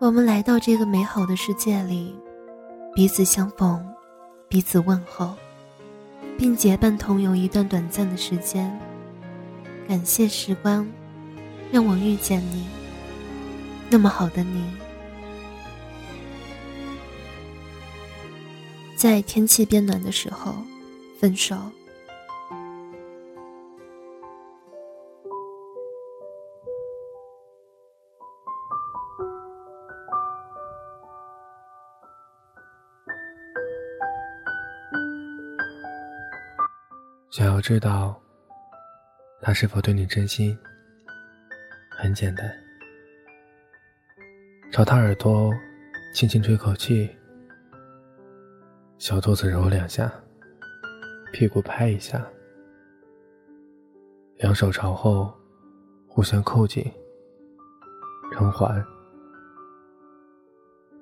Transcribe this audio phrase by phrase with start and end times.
[0.00, 2.16] 我们来到这个美好的世界里，
[2.94, 3.86] 彼此相逢，
[4.48, 5.34] 彼此问候，
[6.38, 8.80] 并结伴同游一段短暂的时间。
[9.86, 10.88] 感谢时光，
[11.70, 12.66] 让我遇见你，
[13.90, 14.64] 那么好的你。
[18.96, 20.54] 在天气变暖的时候，
[21.18, 21.54] 分手。
[37.30, 38.20] 想要知道
[39.40, 40.58] 他是否对你真心，
[41.88, 42.52] 很简单，
[44.72, 45.52] 朝他耳朵
[46.12, 47.08] 轻轻吹口气，
[48.98, 50.12] 小肚子揉两下，
[51.32, 52.26] 屁股拍一下，
[54.38, 55.32] 两手朝后
[56.08, 56.84] 互相扣紧，
[58.32, 58.84] 成环，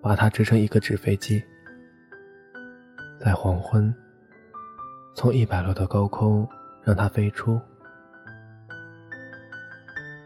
[0.03, 1.43] 把它织成一个纸飞机，
[3.19, 3.93] 在黄昏。
[5.19, 6.49] 从一百楼的高空
[6.85, 7.61] 让它飞出，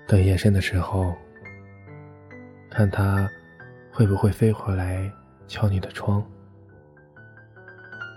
[0.07, 1.17] 等夜深的时候，
[2.71, 3.27] 看它
[3.91, 5.11] 会不会飞回来
[5.47, 6.23] 敲你的窗，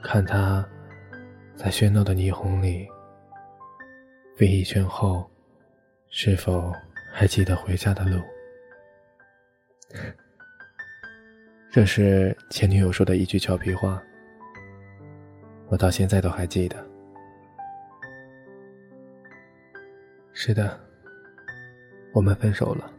[0.04, 0.68] 看它
[1.56, 2.86] 在喧闹的霓虹里
[4.36, 5.32] 飞一圈后，
[6.10, 6.74] 是否
[7.10, 8.22] 还记得回家的路？
[11.72, 14.04] 这是前女友说的一句俏皮话。
[15.76, 16.78] 我到现在都还记得。
[20.32, 20.80] 是的，
[22.14, 22.90] 我们分手了。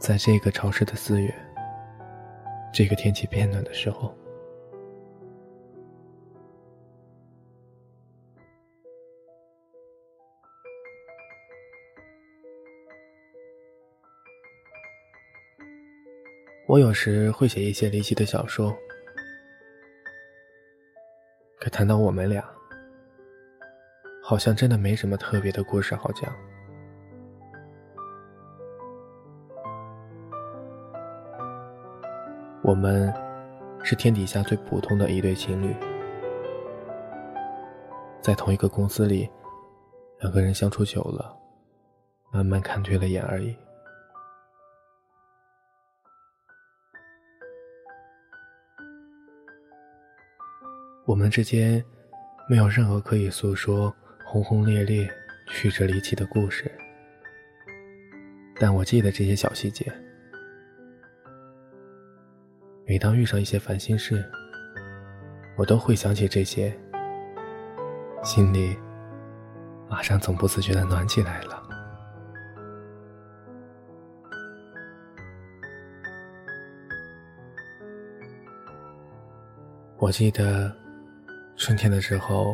[0.00, 1.32] 在这个潮湿的四月，
[2.72, 4.12] 这个天气变暖的时候，
[16.66, 18.76] 我有时会写一些离奇的小说。
[21.64, 22.44] 可谈到我们俩，
[24.22, 26.30] 好像真的没什么特别的故事好讲。
[32.62, 33.10] 我们
[33.82, 35.74] 是天底下最普通的一对情侣，
[38.20, 39.26] 在同一个公司里，
[40.20, 41.34] 两个人相处久了，
[42.30, 43.56] 慢慢看对了眼而已。
[51.06, 51.84] 我们之间
[52.48, 53.94] 没有任何可以诉说
[54.24, 55.06] 轰轰烈烈、
[55.48, 56.70] 曲折离奇的故事，
[58.58, 59.92] 但我记得这些小细节。
[62.86, 64.24] 每当遇上一些烦心事，
[65.56, 66.74] 我都会想起这些，
[68.22, 68.74] 心里
[69.90, 71.62] 马上总不自觉的暖起来了。
[79.98, 80.74] 我记得。
[81.56, 82.52] 春天的时候，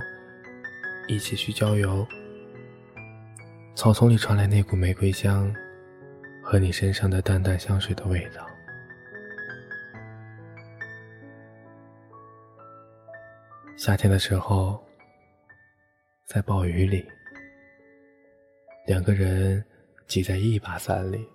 [1.09, 2.06] 一起去郊游，
[3.75, 5.53] 草丛里传来那股玫瑰香，
[6.43, 8.47] 和你身上的淡淡香水的味道。
[13.77, 14.78] 夏天的时候，
[16.27, 17.05] 在暴雨里，
[18.87, 19.65] 两个人
[20.06, 21.27] 挤在一把伞里，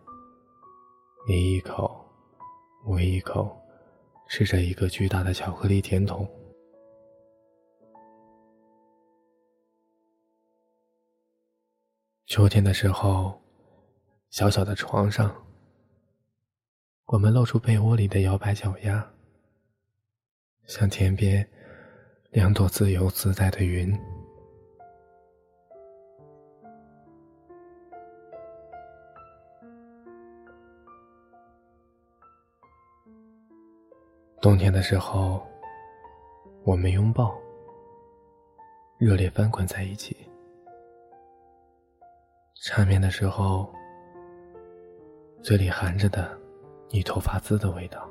[1.28, 2.06] 你一口，
[2.86, 3.60] 我一口，
[4.30, 6.30] 吃着一个巨大的巧克力甜筒。
[12.36, 13.42] 秋天的时候，
[14.30, 15.34] 小小的床上，
[17.06, 19.10] 我们露出被窝里的摇摆脚丫，
[20.66, 21.50] 像天边
[22.32, 23.98] 两朵自由自在的云。
[34.42, 35.42] 冬天的时候，
[36.66, 37.34] 我们拥抱，
[38.98, 40.18] 热烈翻滚在一起。
[42.68, 43.72] 缠绵的时候，
[45.44, 46.36] 嘴里含着的
[46.90, 48.10] 你头发丝的味道。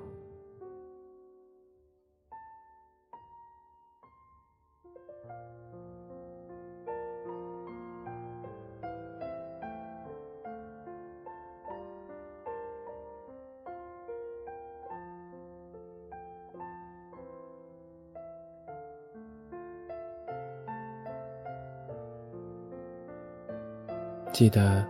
[24.34, 24.84] 记得，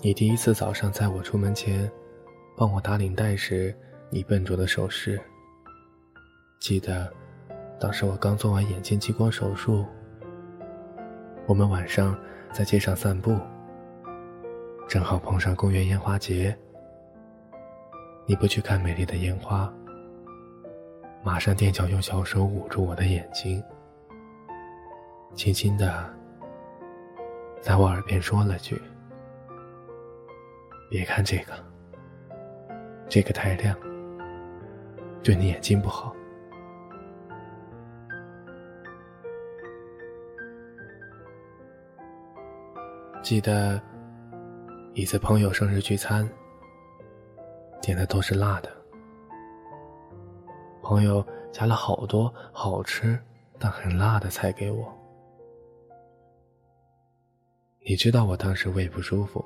[0.00, 1.90] 你第一次早上在我出门前，
[2.56, 3.76] 帮我打领带时，
[4.08, 5.20] 你笨拙的手势。
[6.60, 7.12] 记得，
[7.80, 9.84] 当时我刚做完眼睛激光手术，
[11.44, 12.16] 我们晚上
[12.52, 13.36] 在街上散步，
[14.86, 16.56] 正好碰上公园烟花节，
[18.26, 19.68] 你不去看美丽的烟花，
[21.24, 23.60] 马上踮脚用小手捂住我的眼睛，
[25.34, 26.08] 轻轻的
[27.60, 28.80] 在我耳边说了句
[30.88, 31.52] ：“别看这个，
[33.08, 33.76] 这个太亮，
[35.22, 36.14] 对你眼睛不好。”
[43.20, 43.80] 记得
[44.94, 46.26] 一次朋友生日聚餐，
[47.82, 48.70] 点的都是辣的。
[50.82, 51.22] 朋友
[51.52, 53.18] 夹了好多好吃
[53.58, 54.97] 但很辣的菜给我。
[57.88, 59.42] 你知道我当时胃不舒服，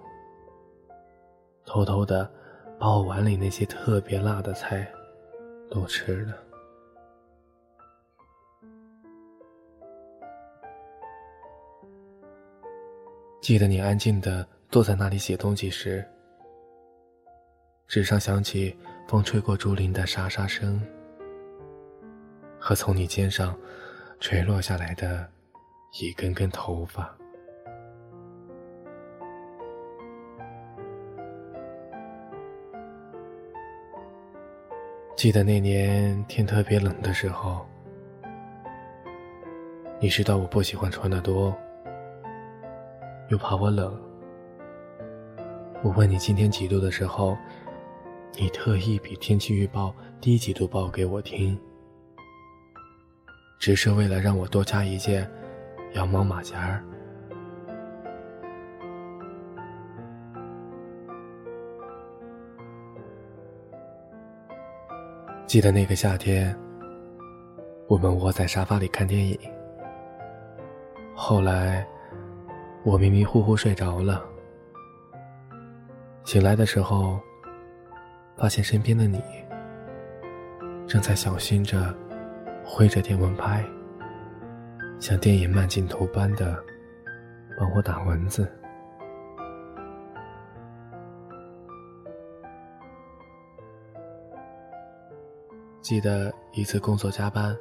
[1.64, 2.28] 偷偷的
[2.76, 4.84] 把我碗里那些特别辣的菜
[5.70, 6.36] 都吃了。
[13.40, 16.04] 记得你安静的坐在那里写东西时，
[17.86, 20.84] 纸上响起风吹过竹林的沙沙声，
[22.58, 23.56] 和从你肩上
[24.18, 25.30] 垂落下来的
[26.00, 27.16] 一根根头发。
[35.22, 37.64] 记得那年天特别冷的时候，
[40.00, 41.56] 你知道我不喜欢穿的多。
[43.28, 43.96] 又怕我冷，
[45.84, 47.38] 我问你今天几度的时候，
[48.36, 51.56] 你特意比天气预报低几度报给我听，
[53.60, 55.30] 只是为了让我多加一件
[55.92, 56.82] 羊毛马甲儿。
[65.52, 66.58] 记得那个夏天，
[67.86, 69.38] 我们窝在沙发里看电影，
[71.14, 71.86] 后来。
[72.84, 74.24] 我迷迷糊糊睡着了，
[76.24, 77.20] 醒来的时候，
[78.34, 79.22] 发现身边的你
[80.86, 81.94] 正在小心着
[82.64, 83.62] 挥着电蚊拍，
[84.98, 86.58] 像电影慢镜头般的
[87.58, 88.50] 帮我打蚊子。
[95.92, 97.54] 记得一次工作加班，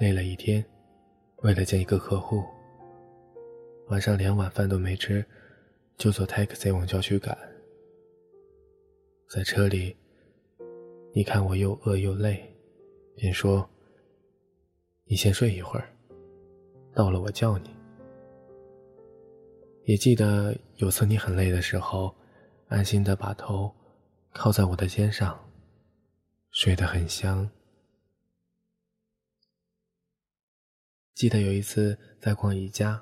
[0.00, 0.62] 累了一天，
[1.36, 2.44] 为了见一个客户。
[3.86, 5.24] 晚上连晚饭都没吃，
[5.96, 7.34] 就坐 taxi 往郊区赶。
[9.30, 9.96] 在车里，
[11.14, 12.54] 你看我又饿又累，
[13.14, 13.66] 便说
[15.08, 15.88] ：“你先睡一会儿，
[16.92, 17.70] 到了我叫你。”
[19.88, 22.14] 也记得有次你很累的时候，
[22.68, 23.74] 安心的把头
[24.34, 25.42] 靠在我的肩上，
[26.56, 27.46] 睡得很香。
[31.12, 32.98] 记得有一次在逛宜家。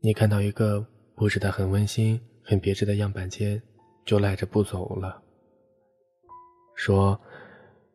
[0.00, 3.62] 你看到一个布置的很温馨、很别致的样板间，
[4.04, 5.22] 就赖着不走了，
[6.74, 7.20] 说：“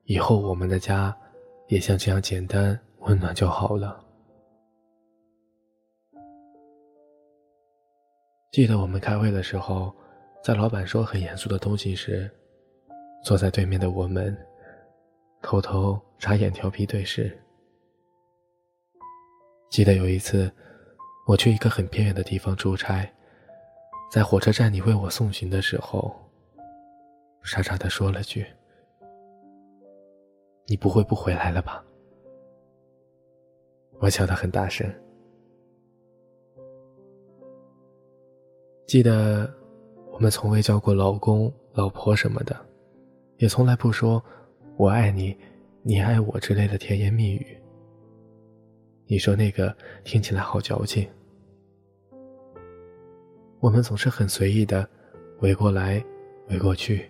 [0.08, 1.14] 以后我们的家
[1.68, 4.02] 也像这样简单温暖就好了。”
[8.54, 9.94] 记得我们开会的时候，
[10.42, 12.34] 在老板说很严肃的东西时，
[13.26, 14.38] 坐在对面的我们
[15.42, 17.36] 偷偷眨眼调皮对视。
[19.70, 20.50] 记得有一次。
[21.28, 23.12] 我去一个很偏远的地方出差，
[24.12, 26.16] 在火车站你为我送行的时候，
[27.42, 28.46] 傻傻的说了句
[30.70, 31.84] ：“你不会不回来了吧？”
[33.98, 34.88] 我笑得很大声。
[38.86, 39.52] 记得
[40.12, 42.56] 我们从未叫过老公、老婆什么的，
[43.38, 44.24] 也从来不说
[44.78, 45.38] “我爱你，
[45.82, 47.58] 你爱我”之类的甜言蜜语。
[49.08, 51.08] 你说那个听起来好矫情。
[53.60, 54.88] 我们总是很随意的
[55.40, 56.04] 围过来，
[56.50, 57.10] 围过去，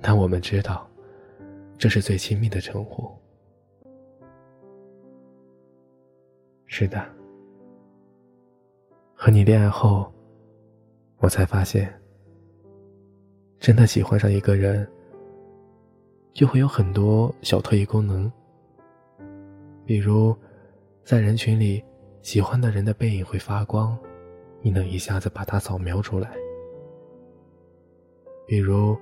[0.00, 0.88] 但我们知道，
[1.76, 3.10] 这是最亲密的称呼。
[6.66, 7.04] 是的，
[9.14, 10.10] 和你恋爱后，
[11.18, 11.99] 我才发现，
[13.60, 14.88] 真的喜欢上一个人，
[16.32, 18.32] 就会有很多小特异功能。
[19.84, 20.34] 比如，
[21.04, 21.84] 在人群里，
[22.22, 23.96] 喜欢的人的背影会发光，
[24.62, 26.30] 你能一下子把它扫描出来。
[28.46, 28.96] 比如，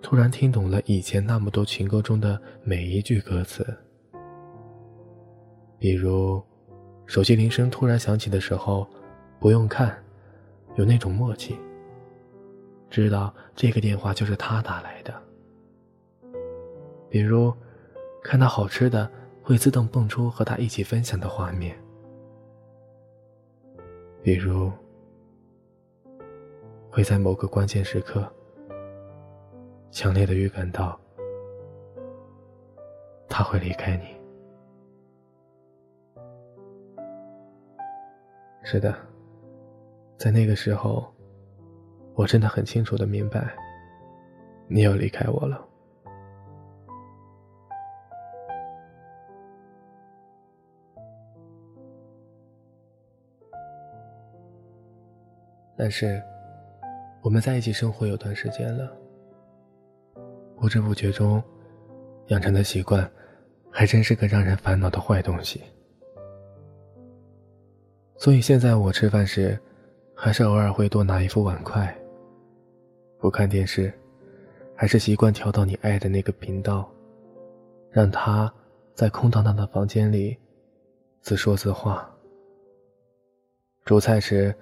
[0.00, 3.66] 突然听懂了以前那么多情歌中的每一句歌词。
[5.76, 6.40] 比如，
[7.06, 8.86] 手机铃声突然响起的时候，
[9.40, 9.92] 不用看，
[10.76, 11.58] 有那种默契，
[12.90, 15.14] 知道这个电话就是他打来的。
[17.10, 17.52] 比如，
[18.22, 19.10] 看到好吃的。
[19.40, 21.74] 会自动蹦出和他一起分享的画面，
[24.22, 24.70] 比如
[26.90, 28.30] 会在某个关键时刻
[29.90, 31.00] 强烈的预感到
[33.26, 34.04] 他会离开你。
[38.64, 38.94] 是的，
[40.18, 41.10] 在那个时候，
[42.18, 43.54] 我真的很清楚的明白，
[44.66, 45.64] 你要离开我了。
[55.76, 56.20] 但是，
[57.22, 58.92] 我们在一起生活有段时间了，
[60.56, 61.40] 不知不觉中
[62.26, 63.08] 养成的习惯，
[63.70, 65.62] 还真是个让人烦恼的坏东西。
[68.16, 69.56] 所以现在我吃饭时，
[70.16, 71.96] 还是偶尔会多拿一副碗筷。
[73.18, 73.92] 不看电视，
[74.74, 76.90] 还是习惯调到你爱的那个频道，
[77.90, 78.52] 让他
[78.94, 80.36] 在空荡荡的房间里
[81.20, 82.10] 自说自话。
[83.84, 84.54] 煮菜时。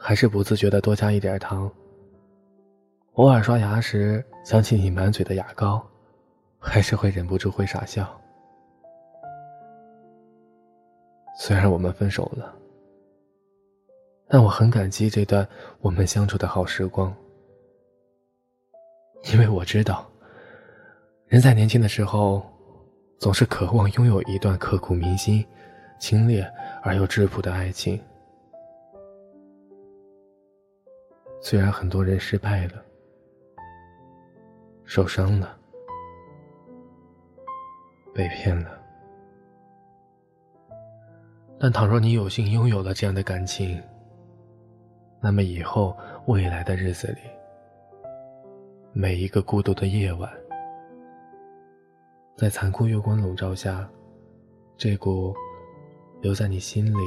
[0.00, 1.68] 还是不自觉的多加一点糖。
[3.14, 5.84] 偶尔刷牙时想起你满嘴的牙膏，
[6.56, 8.08] 还是会忍不住会傻笑。
[11.36, 12.54] 虽然我们分手了，
[14.28, 15.44] 但我很感激这段
[15.80, 17.12] 我们相处的好时光，
[19.24, 20.08] 因为我知道，
[21.26, 22.42] 人在年轻的时候，
[23.18, 25.44] 总是渴望拥有一段刻骨铭心、
[25.98, 26.48] 清冽
[26.82, 28.00] 而又质朴的爱情。
[31.40, 32.82] 虽然很多人失败了，
[34.84, 35.56] 受伤了，
[38.14, 38.70] 被骗了，
[41.60, 43.80] 但倘若你有幸拥有了这样的感情，
[45.20, 45.96] 那么以后
[46.26, 47.18] 未来的日子里，
[49.00, 50.28] 每一个孤独的夜晚，
[52.36, 53.88] 在残酷月光笼罩下，
[54.76, 55.32] 这股
[56.20, 56.98] 留在你心里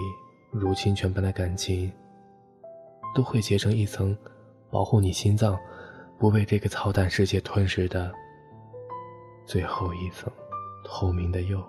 [0.52, 1.92] 如清泉般的感情。
[3.14, 4.18] 都会结成一层，
[4.70, 5.60] 保护你心脏
[6.18, 8.10] 不被这个操蛋世界吞噬的
[9.46, 10.32] 最后一层
[10.86, 11.62] 透明的釉。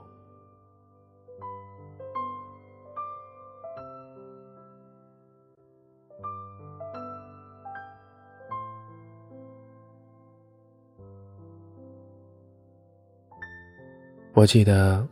[14.43, 15.07] 我记得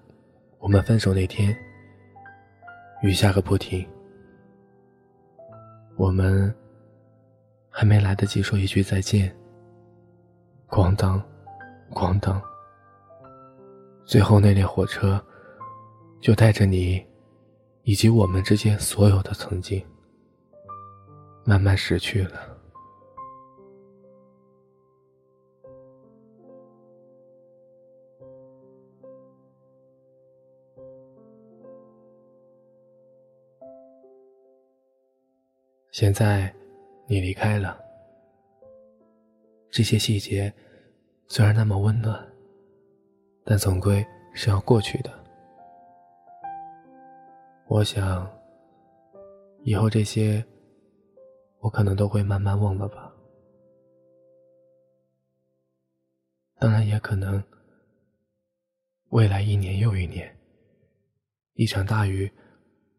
[0.59, 1.57] 我们分手那天，
[3.01, 3.89] 雨下个不停。
[5.95, 6.53] 我们
[7.69, 9.33] 还没来得及说一句再见，
[10.69, 11.23] 咣当，
[11.93, 12.43] 咣当，
[14.05, 15.25] 最后那列火车
[16.21, 17.01] 就带着你
[17.85, 19.81] 以及我们之间所有的曾经，
[21.45, 22.60] 慢慢驶去了。
[36.01, 36.51] 现在，
[37.07, 37.79] 你离开了。
[39.71, 40.51] 这些细节
[41.29, 42.27] 虽然那么温暖，
[43.45, 44.03] 但总归
[44.33, 45.11] 是要过去的。
[47.69, 48.27] 我想，
[49.63, 50.43] 以后这些，
[51.59, 53.13] 我可能都会慢慢忘了吧。
[56.59, 57.45] 当然，也可能，
[59.11, 60.35] 未来一年又一年，
[61.57, 62.33] 一场大雨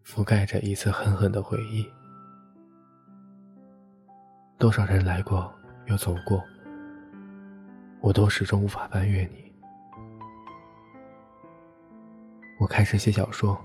[0.05, 1.84] 覆盖着一次狠狠的回忆。
[4.62, 5.51] 多少人来过
[5.88, 6.39] 又走过，
[8.00, 9.51] 我都始终无法翻越你。
[12.60, 13.60] 我开始写小说，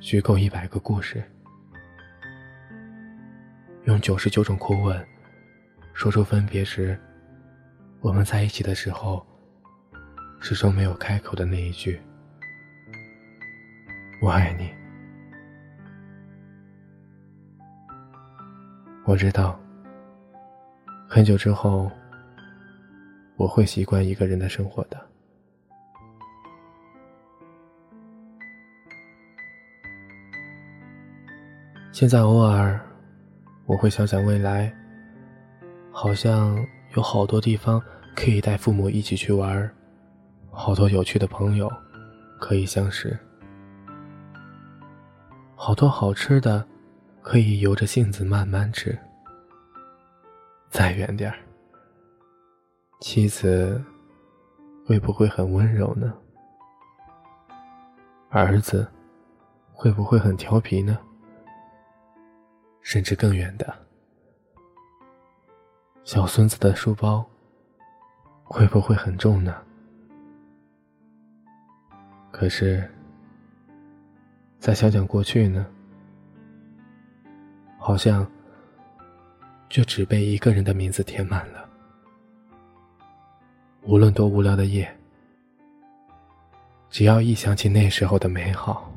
[0.00, 1.22] 虚构一百个故事，
[3.84, 5.06] 用九十九种口吻
[5.94, 6.98] 说出分别时
[8.00, 9.24] 我们在一起的时候
[10.40, 12.00] 始终没有开口的那一句
[14.20, 14.76] “我爱你”。
[19.08, 19.58] 我知道，
[21.08, 21.90] 很久之后，
[23.36, 25.00] 我会习惯一个人的生活的。
[31.90, 32.78] 现在偶尔，
[33.64, 34.70] 我会想想未来，
[35.90, 36.62] 好像
[36.94, 37.82] 有好多地方
[38.14, 39.70] 可以带父母一起去玩，
[40.50, 41.72] 好多有趣的朋友
[42.38, 43.18] 可以相识，
[45.56, 46.62] 好多好吃的。
[47.30, 48.98] 可以由着性子慢慢吃。
[50.70, 51.36] 再远点儿，
[53.00, 53.84] 妻子
[54.86, 56.14] 会不会很温柔呢？
[58.30, 58.90] 儿子
[59.74, 60.98] 会不会很调皮呢？
[62.80, 63.76] 甚至更远的，
[66.04, 67.22] 小孙子的书包
[68.42, 69.54] 会不会很重呢？
[72.30, 72.90] 可是，
[74.58, 75.66] 再想想过去呢？
[77.88, 78.30] 好像
[79.70, 81.66] 就只被一个人的名字填满了。
[83.80, 84.94] 无论多无聊的夜，
[86.90, 88.92] 只要一想起那时候的美好，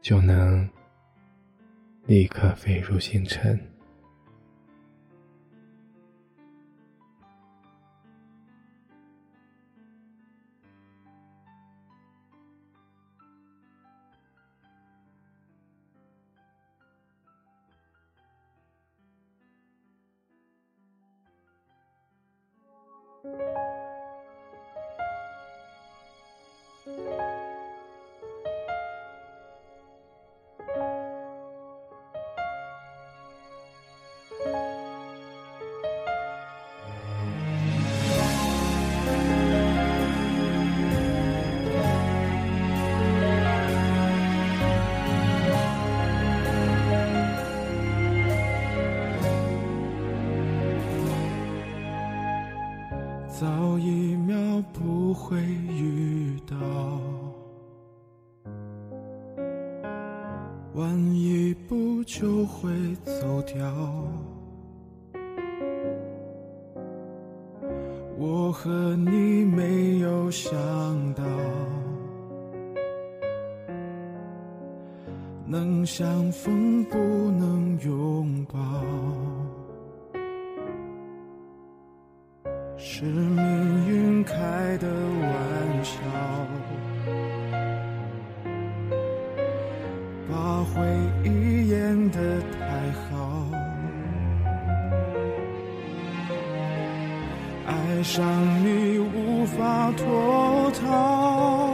[0.00, 0.66] 就能
[2.06, 3.73] 立刻飞入星辰。
[68.64, 70.50] 和你没有想
[71.12, 71.22] 到，
[75.46, 76.96] 能相逢不
[77.32, 78.58] 能拥抱。
[82.78, 84.34] 是命运开
[84.78, 86.00] 的玩笑，
[90.32, 90.82] 把回
[91.22, 92.40] 忆演得
[98.04, 98.22] 上
[98.62, 101.70] 你无法脱逃，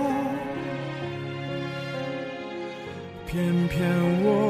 [3.27, 3.81] 偏偏
[4.23, 4.50] 我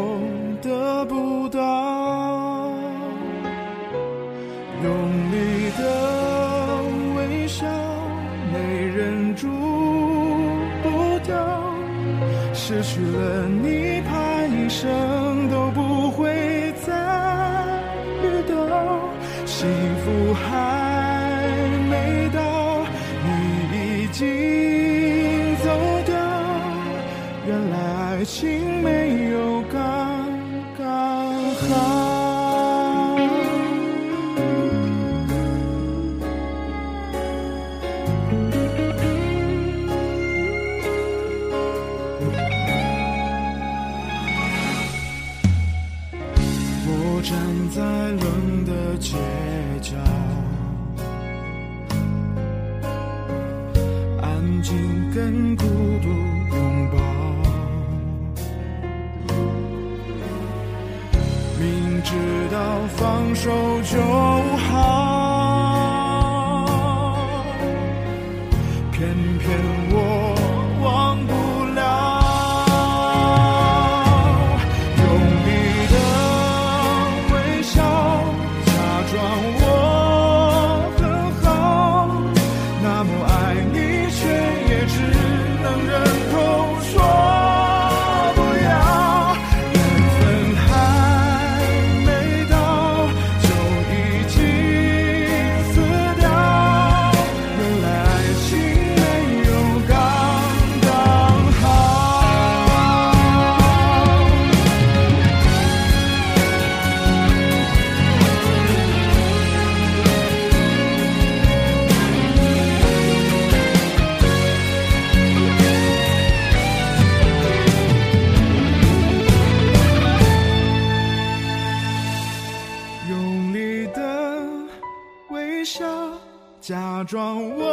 [127.11, 127.70] 装我